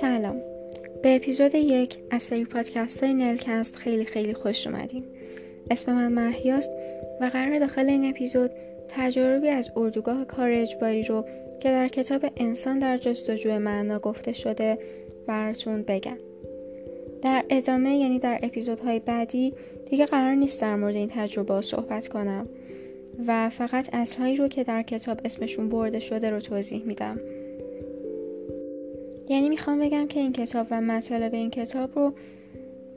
سلام. 0.00 0.40
به 1.02 1.16
اپیزود 1.16 1.54
یک 1.54 1.98
از 2.10 2.22
سری 2.22 2.44
پادکست 2.44 3.04
های 3.04 3.14
نلکست 3.14 3.76
خیلی 3.76 4.04
خیلی 4.04 4.34
خوش 4.34 4.66
اومدین. 4.66 5.04
اسم 5.70 5.92
من 5.92 6.12
محیاست 6.12 6.70
و 7.20 7.24
قرار 7.24 7.58
داخل 7.58 7.88
این 7.88 8.10
اپیزود 8.10 8.50
تجاربی 8.88 9.48
از 9.48 9.70
اردوگاه 9.76 10.24
کار 10.24 10.50
اجباری 10.50 11.02
رو 11.02 11.24
که 11.60 11.68
در 11.70 11.88
کتاب 11.88 12.26
انسان 12.36 12.78
در 12.78 12.98
جستجوی 12.98 13.58
معنا 13.58 13.98
گفته 13.98 14.32
شده 14.32 14.78
براتون 15.26 15.82
بگم. 15.82 16.18
در 17.22 17.44
ادامه 17.50 17.96
یعنی 17.96 18.18
در 18.18 18.40
اپیزودهای 18.42 19.00
بعدی 19.00 19.54
دیگه 19.90 20.06
قرار 20.06 20.34
نیست 20.34 20.60
در 20.60 20.76
مورد 20.76 20.96
این 20.96 21.10
تجربه 21.14 21.60
صحبت 21.60 22.08
کنم. 22.08 22.48
و 23.26 23.50
فقط 23.50 23.88
اصلهایی 23.92 24.36
رو 24.36 24.48
که 24.48 24.64
در 24.64 24.82
کتاب 24.82 25.20
اسمشون 25.24 25.68
برده 25.68 25.98
شده 25.98 26.30
رو 26.30 26.40
توضیح 26.40 26.84
میدم. 26.84 27.20
یعنی 29.28 29.48
می‌خوام 29.48 29.80
بگم 29.80 30.06
که 30.06 30.20
این 30.20 30.32
کتاب 30.32 30.66
و 30.70 30.80
مطالب 30.80 31.34
این 31.34 31.50
کتاب 31.50 31.90
رو 31.94 32.12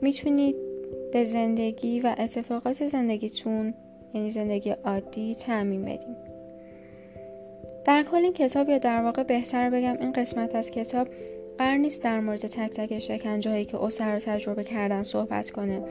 می‌تونید 0.00 0.56
به 1.12 1.24
زندگی 1.24 2.00
و 2.00 2.14
اتفاقات 2.18 2.86
زندگیتون 2.86 3.74
یعنی 4.14 4.30
زندگی 4.30 4.70
عادی 4.70 5.34
تعمین 5.34 5.84
بدین. 5.84 6.16
در 7.84 8.02
کل 8.02 8.16
این 8.16 8.32
کتاب 8.32 8.68
یا 8.68 8.78
در 8.78 9.02
واقع 9.02 9.22
بهتر 9.22 9.70
بگم 9.70 9.96
این 10.00 10.12
قسمت 10.12 10.54
از 10.54 10.70
کتاب 10.70 11.08
قرار 11.58 11.76
نیست 11.76 12.02
در 12.02 12.20
مورد 12.20 12.46
تک 12.46 12.70
تک 12.70 12.98
شکنجه 12.98 13.50
هایی 13.50 13.64
که 13.64 13.82
اسر 13.84 14.12
رو 14.12 14.18
تجربه 14.18 14.64
کردن 14.64 15.02
صحبت 15.02 15.50
کنه 15.50 15.82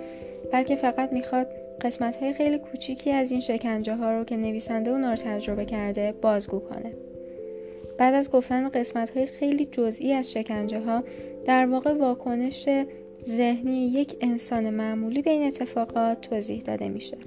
بلکه 0.52 0.76
فقط 0.76 1.14
می‌خواد 1.14 1.48
قسمت 1.82 2.16
های 2.16 2.34
خیلی 2.34 2.58
کوچیکی 2.58 3.12
از 3.12 3.32
این 3.32 3.40
شکنجه 3.40 3.96
ها 3.96 4.18
رو 4.18 4.24
که 4.24 4.38
نویسنده 4.38 4.92
اونا 4.92 5.10
رو 5.10 5.16
تجربه 5.16 5.66
کرده 5.66 6.12
بازگو 6.12 6.60
کنه. 6.60 6.94
بعد 7.98 8.14
از 8.14 8.32
گفتن 8.32 8.70
قسمت 8.70 9.10
های 9.10 9.26
خیلی 9.26 9.66
جزئی 9.66 10.14
از 10.14 10.32
شکنجه 10.32 10.80
ها 10.80 11.04
در 11.46 11.66
واقع 11.66 11.94
واکنش 11.94 12.70
ذهنی 13.28 13.88
یک 13.88 14.16
انسان 14.22 14.70
معمولی 14.70 15.22
به 15.22 15.30
این 15.30 15.44
اتفاقات 15.44 16.22
توضیح 16.22 16.62
داده 16.62 16.90
میشه. 16.90 17.18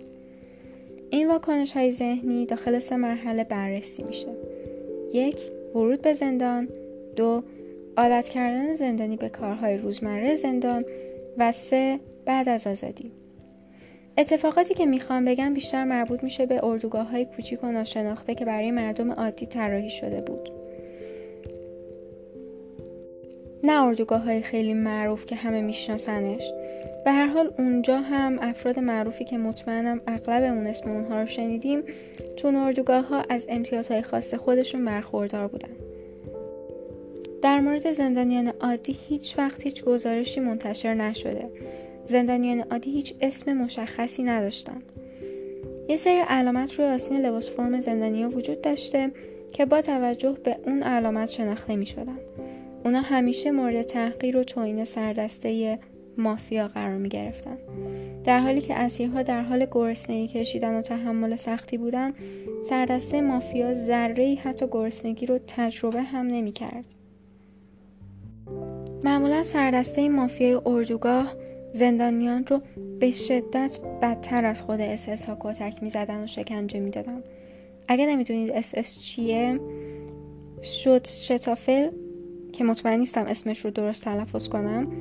این 1.11 1.29
واکنش 1.29 1.73
های 1.73 1.93
ذهنی 1.93 2.47
داخل 2.47 2.79
سه 2.79 2.97
مرحله 2.97 3.45
بررسی 3.45 4.03
میشه. 4.03 4.29
یک 5.13 5.39
ورود 5.75 6.03
به 6.03 6.13
زندان. 6.13 6.69
دو 7.17 7.43
عادت 7.97 8.29
کردن 8.29 8.75
زندانی 8.75 9.17
به 9.17 9.29
کارهای 9.29 9.77
روزمره 9.77 10.35
زندان. 10.35 10.85
و 11.39 11.53
سه 11.53 12.01
بعد 12.25 12.49
از 12.49 12.67
آزادی. 12.67 13.13
اتفاقاتی 14.19 14.75
که 14.75 14.87
می‌خوام 14.87 15.25
بگم 15.25 15.55
بیشتر 15.55 15.85
مربوط 15.85 16.23
میشه 16.23 16.47
به 16.47 16.65
اردوگاه 16.65 17.11
های 17.11 17.25
کوچیک 17.25 17.65
و 17.65 17.67
ناشناخته 17.67 18.35
که 18.35 18.45
برای 18.45 18.71
مردم 18.71 19.13
عادی 19.13 19.47
طراحی 19.47 19.91
شده 19.91 20.21
بود. 20.21 20.51
نه 23.65 23.83
اردوگاه 23.83 24.21
های 24.21 24.43
خیلی 24.43 24.75
معروف 24.75 25.27
که 25.27 25.37
همه 25.37 25.61
میشناسنش. 25.61 26.53
به 27.05 27.13
هر 27.13 27.27
حال 27.27 27.53
اونجا 27.59 27.99
هم 27.99 28.39
افراد 28.41 28.79
معروفی 28.79 29.25
که 29.25 29.39
مطمئنم 29.39 30.01
اغلبمون 30.07 30.67
اسم 30.67 30.91
اونها 30.91 31.21
رو 31.21 31.27
شنیدیم 31.27 31.83
تو 32.37 32.49
اردوگاه 32.49 33.05
ها 33.09 33.25
از 33.29 33.47
امتیازهای 33.49 34.03
خاص 34.03 34.35
خودشون 34.35 34.85
برخوردار 34.85 35.49
بودن. 35.49 35.73
در 37.43 37.61
مورد 37.61 37.91
زندانیان 37.91 38.53
عادی 38.61 38.97
هیچ 39.09 39.39
وقت 39.39 39.63
هیچ 39.63 39.85
گزارشی 39.85 40.41
منتشر 40.41 40.95
نشده. 40.95 41.51
زندانیان 42.09 42.61
عادی 42.61 42.91
هیچ 42.91 43.15
اسم 43.21 43.53
مشخصی 43.53 44.23
نداشتن 44.23 44.83
یه 45.89 45.97
سری 45.97 46.21
علامت 46.29 46.75
روی 46.75 46.89
آسین 46.89 47.21
لباس 47.27 47.51
فرم 47.51 47.79
زندانیا 47.79 48.31
وجود 48.31 48.61
داشته 48.61 49.11
که 49.53 49.65
با 49.65 49.81
توجه 49.81 50.37
به 50.45 50.57
اون 50.67 50.83
علامت 50.83 51.31
شناخته 51.31 51.77
می 51.77 51.87
شدن. 51.87 52.19
اونا 52.85 53.01
همیشه 53.01 53.51
مورد 53.51 53.83
تحقیر 53.83 54.37
و 54.37 54.45
توین 54.45 54.85
سردسته 54.85 55.79
مافیا 56.19 56.69
قرار 56.69 56.97
می 56.97 57.09
گرفتن. 57.09 57.59
در 58.25 58.41
حالی 58.41 58.61
که 58.61 58.75
اسیرها 58.75 59.23
در 59.23 59.43
حال 59.43 59.67
گرسنگی 59.71 60.29
کشیدن 60.29 60.79
و 60.79 60.83
تحمل 60.83 61.37
سختی 61.37 61.79
بودن 61.79 62.13
سردسته 62.63 63.21
مافیا 63.21 63.75
ذره 63.75 64.39
حتی 64.45 64.67
گرسنگی 64.71 65.27
رو 65.27 65.39
تجربه 65.47 66.03
هم 66.03 66.27
نمی 66.27 66.53
کرد. 66.53 66.95
معمولا 69.05 69.43
سردسته 69.43 70.09
مافیای 70.09 70.61
اردوگاه 70.67 71.35
زندانیان 71.73 72.47
رو 72.47 72.61
به 73.01 73.11
شدت 73.11 73.79
بدتر 74.03 74.45
از 74.45 74.61
خود 74.61 74.81
اس 74.81 75.25
ها 75.25 75.37
کتک 75.41 75.83
می 75.83 75.91
زدن 75.91 76.23
و 76.23 76.27
شکنجه 76.27 76.81
می 76.81 76.91
دادن. 76.91 77.23
اگه 77.89 78.07
نمی‌دونید 78.07 78.51
اس 78.53 78.99
چیه 78.99 79.61
Schutzstaffel 80.63 81.91
که 82.53 82.65
مطمئن 82.65 82.99
نیستم 82.99 83.25
اسمش 83.27 83.65
رو 83.65 83.71
درست 83.71 84.05
تلفظ 84.05 84.49
کنم 84.49 84.93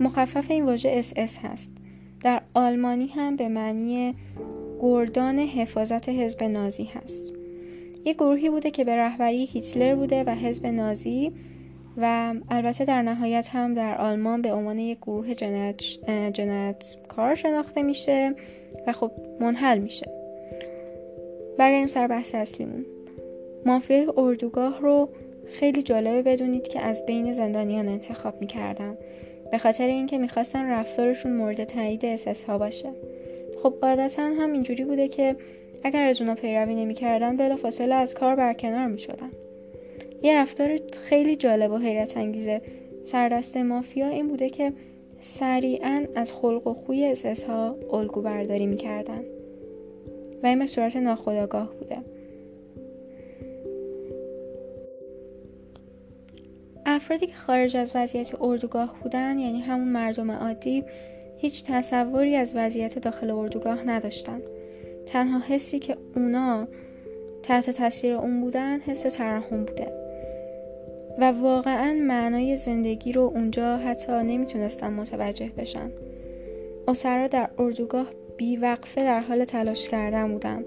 مخفف 0.00 0.50
این 0.50 0.64
واژه 0.64 0.90
اس 0.90 1.12
اس 1.16 1.38
هست 1.38 1.70
در 2.20 2.42
آلمانی 2.54 3.06
هم 3.06 3.36
به 3.36 3.48
معنی 3.48 4.14
گردان 4.80 5.38
حفاظت 5.38 6.08
حزب 6.08 6.42
نازی 6.42 6.84
هست 6.84 7.32
یک 8.04 8.16
گروهی 8.16 8.50
بوده 8.50 8.70
که 8.70 8.84
به 8.84 8.96
رهبری 8.96 9.46
هیتلر 9.46 9.94
بوده 9.94 10.24
و 10.24 10.30
حزب 10.30 10.66
نازی 10.66 11.32
و 11.96 12.34
البته 12.50 12.84
در 12.84 13.02
نهایت 13.02 13.48
هم 13.52 13.74
در 13.74 13.98
آلمان 13.98 14.42
به 14.42 14.52
عنوان 14.52 14.78
یک 14.78 14.98
گروه 14.98 15.34
جنایت, 15.34 15.82
جنایت 16.32 16.96
کار 17.08 17.34
شناخته 17.34 17.82
میشه 17.82 18.34
و 18.86 18.92
خب 18.92 19.10
منحل 19.40 19.78
میشه. 19.78 20.06
برگردیم 21.58 21.86
سر 21.86 22.06
بحث 22.06 22.34
اصلیمون. 22.34 22.86
مافیای 23.66 24.08
اردوگاه 24.16 24.80
رو 24.80 25.08
خیلی 25.48 25.82
جالبه 25.82 26.22
بدونید 26.22 26.68
که 26.68 26.80
از 26.80 27.06
بین 27.06 27.32
زندانیان 27.32 27.88
انتخاب 27.88 28.40
می‌کردن 28.40 28.98
به 29.50 29.58
خاطر 29.58 29.86
اینکه 29.86 30.18
می‌خواستن 30.18 30.70
رفتارشون 30.70 31.32
مورد 31.32 31.64
تایید 31.64 32.06
اساس 32.06 32.44
ها 32.44 32.58
باشه. 32.58 32.88
خب 33.62 33.74
قاعدتا 33.80 34.22
هم 34.22 34.52
اینجوری 34.52 34.84
بوده 34.84 35.08
که 35.08 35.36
اگر 35.84 36.06
از 36.06 36.20
اونا 36.20 36.34
پیروی 36.34 36.74
نمی‌کردن 36.74 37.36
بلا 37.36 37.56
فاصله 37.56 37.94
از 37.94 38.14
کار 38.14 38.36
برکنار 38.36 38.86
می‌شدن. 38.86 39.30
یه 40.22 40.36
رفتار 40.36 40.78
خیلی 41.02 41.36
جالب 41.36 41.72
و 41.72 41.78
حیرت 41.78 42.16
انگیزه. 42.16 42.62
سردست 43.04 43.56
مافیا 43.56 44.08
این 44.08 44.28
بوده 44.28 44.50
که 44.50 44.72
سریعا 45.20 46.06
از 46.14 46.32
خلق 46.32 46.66
و 46.66 46.74
خوی 46.74 47.04
اساس 47.04 47.44
ها 47.44 47.76
الگو 47.92 48.22
برداری 48.22 48.66
می‌کردن. 48.66 49.24
و 50.42 50.46
این 50.46 50.58
به 50.58 50.66
صورت 50.66 50.96
ناخودآگاه 50.96 51.74
بوده. 51.74 51.96
افرادی 56.86 57.26
که 57.26 57.34
خارج 57.34 57.76
از 57.76 57.92
وضعیت 57.94 58.32
اردوگاه 58.40 58.94
بودن 59.02 59.38
یعنی 59.38 59.60
همون 59.60 59.88
مردم 59.88 60.30
عادی 60.30 60.84
هیچ 61.38 61.64
تصوری 61.64 62.36
از 62.36 62.52
وضعیت 62.56 62.98
داخل 62.98 63.30
اردوگاه 63.30 63.84
نداشتن. 63.84 64.40
تنها 65.06 65.40
حسی 65.40 65.78
که 65.78 65.96
اونا 66.16 66.68
تحت 67.42 67.70
تاثیر 67.70 68.14
اون 68.14 68.40
بودن 68.40 68.80
حس 68.80 69.02
ترحم 69.02 69.64
بوده. 69.64 69.99
و 71.18 71.24
واقعا 71.30 71.92
معنای 71.92 72.56
زندگی 72.56 73.12
رو 73.12 73.22
اونجا 73.22 73.76
حتی 73.76 74.12
نمی‌تونستن 74.12 74.92
متوجه 74.92 75.50
بشن. 75.58 75.90
اسرا 76.88 77.26
در 77.26 77.50
اردوگاه 77.58 78.06
بیوقفه 78.36 79.00
در 79.00 79.20
حال 79.20 79.44
تلاش 79.44 79.88
کردن 79.88 80.32
بودن 80.32 80.64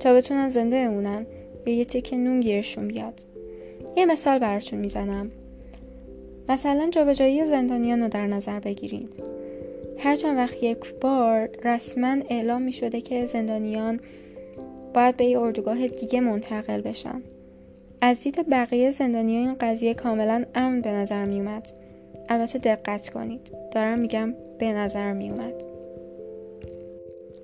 تا 0.00 0.14
بتونن 0.14 0.48
زنده 0.48 0.88
بمونن. 0.88 1.26
به 1.64 1.72
یه 1.72 1.84
تک 1.84 2.14
نون 2.14 2.40
گیرشون 2.40 2.88
بیاد. 2.88 3.20
یه 3.96 4.06
مثال 4.06 4.38
براتون 4.38 4.78
می‌زنم. 4.78 5.30
مثلا 6.48 6.88
جابجایی 6.90 7.44
زندانیان 7.44 8.02
رو 8.02 8.08
در 8.08 8.26
نظر 8.26 8.60
بگیرید 8.60 9.22
هر 9.98 10.16
چند 10.16 10.36
وقت 10.36 10.62
یک 10.62 10.94
بار 11.00 11.48
رسما 11.64 12.16
اعلام 12.30 12.62
می 12.62 12.72
شده 12.72 13.00
که 13.00 13.24
زندانیان 13.24 14.00
باید 14.94 15.16
به 15.16 15.24
یه 15.24 15.40
اردوگاه 15.40 15.86
دیگه 15.86 16.20
منتقل 16.20 16.80
بشن. 16.80 17.22
از 18.04 18.20
دید 18.20 18.48
بقیه 18.50 18.90
زندانی 18.90 19.36
این 19.36 19.54
قضیه 19.60 19.94
کاملا 19.94 20.44
امن 20.54 20.80
به 20.80 20.90
نظر 20.90 21.24
می 21.24 21.40
اومد. 21.40 21.72
البته 22.28 22.58
دقت 22.58 23.08
کنید 23.08 23.52
دارم 23.72 24.00
میگم 24.00 24.34
به 24.58 24.72
نظر 24.72 25.12
می 25.12 25.30
اومد. 25.30 25.54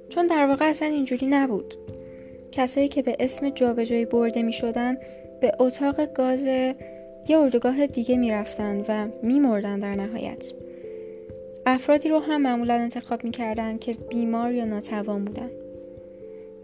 چون 0.08 0.26
در 0.26 0.46
واقع 0.46 0.68
اصلا 0.68 0.88
اینجوری 0.88 1.26
نبود 1.26 1.74
کسایی 2.52 2.88
که 2.88 3.02
به 3.02 3.16
اسم 3.20 3.50
جابجایی 3.50 4.04
برده 4.04 4.42
می 4.42 4.52
شدن 4.52 4.96
به 5.40 5.52
اتاق 5.58 6.04
گاز 6.04 6.46
یه 7.28 7.38
اردوگاه 7.38 7.86
دیگه 7.86 8.16
می 8.16 8.30
رفتن 8.30 8.84
و 8.88 9.08
می 9.22 9.40
مردن 9.40 9.78
در 9.78 9.94
نهایت 9.94 10.52
افرادی 11.66 12.08
رو 12.08 12.18
هم 12.18 12.42
معمولا 12.42 12.74
انتخاب 12.74 13.24
می 13.24 13.30
کردن 13.30 13.78
که 13.78 13.92
بیمار 14.10 14.52
یا 14.52 14.64
ناتوان 14.64 15.24
بودن 15.24 15.50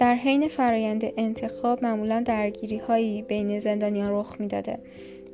در 0.05 0.15
حین 0.15 0.49
فرایند 0.49 1.05
انتخاب 1.17 1.85
معمولا 1.85 2.21
درگیری 2.21 2.77
هایی 2.77 3.23
بین 3.23 3.59
زندانیان 3.59 4.12
رخ 4.12 4.37
می‌داده 4.39 4.79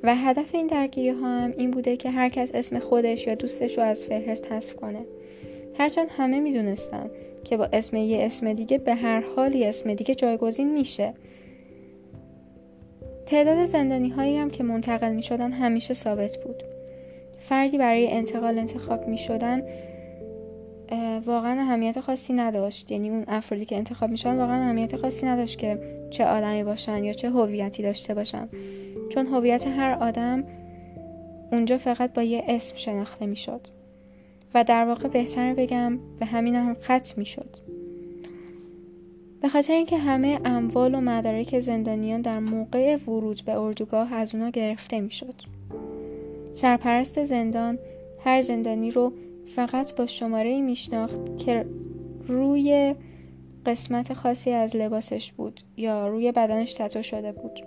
و 0.02 0.16
هدف 0.16 0.54
این 0.54 0.66
درگیری 0.66 1.08
ها 1.08 1.40
هم 1.40 1.54
این 1.58 1.70
بوده 1.70 1.96
که 1.96 2.10
هر 2.10 2.28
کس 2.28 2.50
اسم 2.54 2.78
خودش 2.78 3.26
یا 3.26 3.34
دوستش 3.34 3.78
رو 3.78 3.84
از 3.84 4.04
فهرست 4.04 4.52
حذف 4.52 4.76
کنه. 4.76 5.00
هرچند 5.78 6.08
همه 6.10 6.40
می‌دونستن 6.40 7.10
که 7.44 7.56
با 7.56 7.68
اسم 7.72 7.96
یه 7.96 8.24
اسم 8.24 8.52
دیگه 8.52 8.78
به 8.78 8.94
هر 8.94 9.20
حال 9.36 9.54
یه 9.54 9.68
اسم 9.68 9.94
دیگه 9.94 10.14
جایگزین 10.14 10.72
میشه. 10.72 11.14
تعداد 13.26 13.64
زندانی 13.64 14.08
هایی 14.08 14.36
هم 14.36 14.50
که 14.50 14.62
منتقل 14.62 15.12
می 15.12 15.22
شدن 15.22 15.52
همیشه 15.52 15.94
ثابت 15.94 16.36
بود. 16.44 16.62
فردی 17.38 17.78
برای 17.78 18.10
انتقال 18.10 18.58
انتخاب 18.58 19.08
می 19.08 19.18
شدن 19.18 19.62
واقعا 21.26 21.60
اهمیت 21.60 22.00
خاصی 22.00 22.32
نداشت. 22.32 22.90
یعنی 22.90 23.10
اون 23.10 23.24
افرادی 23.28 23.64
که 23.64 23.76
انتخاب 23.76 24.10
میشن 24.10 24.36
واقعا 24.36 24.62
اهمیت 24.62 24.96
خاصی 24.96 25.26
نداشت 25.26 25.58
که 25.58 25.78
چه 26.10 26.26
آدمی 26.26 26.64
باشن 26.64 27.04
یا 27.04 27.12
چه 27.12 27.30
هویتی 27.30 27.82
داشته 27.82 28.14
باشن. 28.14 28.48
چون 29.08 29.26
هویت 29.26 29.66
هر 29.66 29.98
آدم 30.00 30.44
اونجا 31.52 31.78
فقط 31.78 32.12
با 32.12 32.22
یه 32.22 32.44
اسم 32.48 32.76
شناخته 32.76 33.26
می‌شد. 33.26 33.60
و 34.54 34.64
در 34.64 34.84
واقع 34.84 35.08
بهتر 35.08 35.54
بگم 35.54 35.98
به 36.18 36.26
همین 36.26 36.54
هم 36.54 36.76
ختم 36.82 37.14
می‌شد. 37.16 37.56
به 39.40 39.48
خاطر 39.48 39.72
اینکه 39.72 39.98
همه 39.98 40.40
اموال 40.44 40.94
و 40.94 41.00
مدارک 41.00 41.60
زندانیان 41.60 42.20
در 42.20 42.38
موقع 42.38 42.96
ورود 42.96 43.40
به 43.46 43.58
اردوگاه 43.58 44.14
از 44.14 44.34
اونا 44.34 44.50
گرفته 44.50 45.00
می‌شد. 45.00 45.34
سرپرست 46.54 47.24
زندان 47.24 47.78
هر 48.24 48.40
زندانی 48.40 48.90
رو 48.90 49.12
فقط 49.56 49.94
با 49.96 50.06
شماره 50.06 50.60
میشناخت 50.60 51.38
که 51.38 51.64
روی 52.28 52.94
قسمت 53.66 54.14
خاصی 54.14 54.50
از 54.50 54.76
لباسش 54.76 55.32
بود 55.32 55.60
یا 55.76 56.08
روی 56.08 56.32
بدنش 56.32 56.74
تتو 56.74 57.02
شده 57.02 57.32
بود 57.32 57.60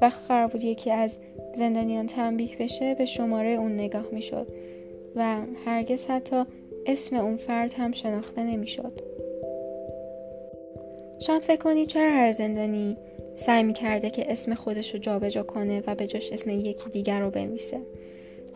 وقت 0.00 0.26
قرار 0.28 0.46
بود 0.46 0.64
یکی 0.64 0.90
از 0.90 1.18
زندانیان 1.54 2.06
تنبیه 2.06 2.56
بشه 2.60 2.94
به 2.94 3.04
شماره 3.04 3.50
اون 3.50 3.74
نگاه 3.74 4.06
می‌شد 4.12 4.46
و 5.16 5.36
هرگز 5.64 6.06
حتی 6.06 6.44
اسم 6.86 7.16
اون 7.16 7.36
فرد 7.36 7.74
هم 7.74 7.92
شناخته 7.92 8.42
نمی‌شد. 8.42 9.00
شاید 11.18 11.42
فکر 11.42 11.62
کنید 11.62 11.88
چرا 11.88 12.10
هر 12.10 12.32
زندانی 12.32 12.96
سعی 13.34 13.62
می 13.62 13.72
کرده 13.72 14.10
که 14.10 14.32
اسم 14.32 14.54
خودش 14.54 14.94
رو 14.94 15.00
جابجا 15.00 15.42
کنه 15.42 15.82
و 15.86 15.94
به 15.94 16.06
جاش 16.06 16.32
اسم 16.32 16.50
یکی 16.50 16.90
دیگر 16.90 17.20
رو 17.20 17.30
بنویسه 17.30 17.80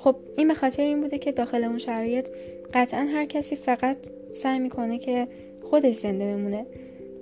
خب 0.04 0.16
این 0.36 0.48
به 0.48 0.54
خاطر 0.54 0.82
این 0.82 1.00
بوده 1.00 1.18
که 1.18 1.32
داخل 1.32 1.64
اون 1.64 1.78
شرایط 1.78 2.28
قطعا 2.74 3.00
هر 3.00 3.24
کسی 3.24 3.56
فقط 3.56 3.96
سعی 4.32 4.58
می‌کنه 4.58 4.98
که 4.98 5.28
خودش 5.62 5.94
زنده 5.94 6.24
بمونه 6.24 6.66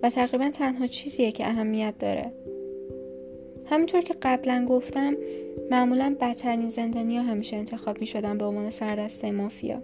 و 0.02 0.10
تقریبا 0.10 0.50
تنها 0.50 0.86
چیزیه 0.86 1.32
که 1.32 1.46
اهمیت 1.46 1.94
داره. 1.98 2.32
همینطور 3.66 4.00
که 4.00 4.14
قبلا 4.22 4.66
گفتم 4.68 5.16
معمولا 5.70 6.16
بدترین 6.20 6.68
زندانی 6.68 7.16
ها 7.16 7.22
همیشه 7.22 7.56
انتخاب 7.56 8.00
می 8.00 8.06
شدن 8.06 8.38
به 8.38 8.44
عنوان 8.44 8.70
سردسته 8.70 9.30
مافیا. 9.30 9.82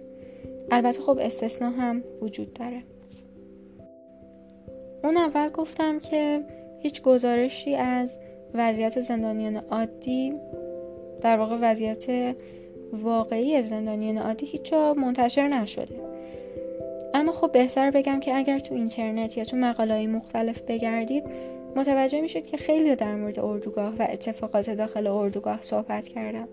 البته 0.71 1.01
خب 1.01 1.19
استثنا 1.21 1.69
هم 1.69 2.03
وجود 2.21 2.53
داره. 2.53 2.83
اون 5.03 5.17
اول 5.17 5.49
گفتم 5.49 5.99
که 5.99 6.43
هیچ 6.79 7.01
گزارشی 7.01 7.75
از 7.75 8.19
وضعیت 8.53 8.99
زندانیان 8.99 9.55
عادی 9.55 10.33
در 11.21 11.37
واقع 11.37 11.57
وضعیت 11.61 12.35
واقعی 12.93 13.61
زندانیان 13.61 14.17
عادی 14.17 14.45
هیچ 14.45 14.61
جا 14.61 14.93
منتشر 14.93 15.47
نشده. 15.47 15.95
اما 17.13 17.31
خب 17.31 17.51
بهتر 17.51 17.91
بگم 17.91 18.19
که 18.19 18.35
اگر 18.35 18.59
تو 18.59 18.75
اینترنت 18.75 19.37
یا 19.37 19.43
تو 19.43 19.57
مقاله 19.57 20.07
مختلف 20.07 20.61
بگردید 20.61 21.23
متوجه 21.75 22.21
میشید 22.21 22.47
که 22.47 22.57
خیلی 22.57 22.95
در 22.95 23.15
مورد 23.15 23.39
اردوگاه 23.39 23.93
و 23.99 24.07
اتفاقات 24.09 24.69
داخل 24.69 25.07
اردوگاه 25.07 25.61
صحبت 25.61 26.07
کردم. 26.07 26.47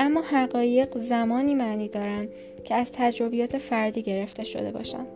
اما 0.00 0.22
حقایق 0.22 0.98
زمانی 0.98 1.54
معنی 1.54 1.88
دارند 1.88 2.28
که 2.64 2.74
از 2.74 2.92
تجربیات 2.92 3.58
فردی 3.58 4.02
گرفته 4.02 4.44
شده 4.44 4.70
باشن. 4.70 5.06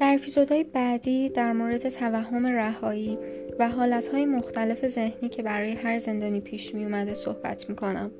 در 0.00 0.14
اپیزودهای 0.14 0.64
بعدی 0.64 1.28
در 1.28 1.52
مورد 1.52 1.88
توهم 1.88 2.46
رهایی 2.46 3.18
و 3.58 3.68
حالتهای 3.68 4.26
مختلف 4.26 4.86
ذهنی 4.86 5.28
که 5.28 5.42
برای 5.42 5.72
هر 5.72 5.98
زندانی 5.98 6.40
پیش 6.40 6.74
می 6.74 6.84
اومده 6.84 7.14
صحبت 7.14 7.68
می‌کنم. 7.68 8.10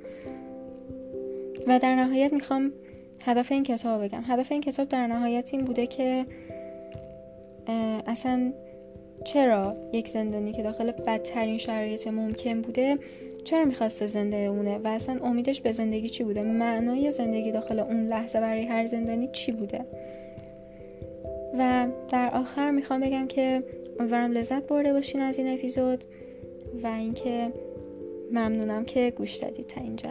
و 1.66 1.78
در 1.78 1.94
نهایت 1.94 2.32
می‌خوام 2.32 2.72
هدف 3.24 3.52
این 3.52 3.62
کتاب 3.62 4.04
بگم. 4.04 4.22
هدف 4.26 4.52
این 4.52 4.60
کتاب 4.60 4.88
در 4.88 5.06
نهایت 5.06 5.50
این 5.52 5.64
بوده 5.64 5.86
که 5.86 6.26
اصلا 8.06 8.52
چرا 9.24 9.76
یک 9.92 10.08
زندانی 10.08 10.52
که 10.52 10.62
داخل 10.62 10.90
بدترین 10.90 11.58
شرایط 11.58 12.08
ممکن 12.08 12.62
بوده 12.62 12.98
چرا 13.44 13.64
می‌خواسته 13.64 14.06
زنده 14.06 14.36
اونه 14.36 14.78
و 14.78 14.88
اصلا 14.88 15.18
امیدش 15.24 15.60
به 15.60 15.72
زندگی 15.72 16.08
چی 16.08 16.24
بوده؟ 16.24 16.42
معنای 16.42 17.10
زندگی 17.10 17.52
داخل 17.52 17.78
اون 17.80 18.06
لحظه 18.06 18.40
برای 18.40 18.64
هر 18.64 18.86
زندانی 18.86 19.28
چی 19.32 19.52
بوده؟ 19.52 19.84
و 21.58 21.86
در 22.08 22.30
آخر 22.34 22.70
می‌خوام 22.70 23.00
بگم 23.00 23.26
که 23.26 23.62
امیدوارم 24.00 24.32
لذت 24.32 24.66
برده 24.66 24.92
باشین 24.92 25.20
از 25.20 25.38
این 25.38 25.54
اپیزود 25.54 26.04
و 26.82 26.86
اینکه 26.86 27.52
ممنونم 28.32 28.84
که 28.84 29.12
گوش 29.16 29.34
دادید 29.34 29.66
تا 29.66 29.80
اینجا. 29.80 30.10